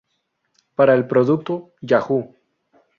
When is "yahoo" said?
1.79-2.33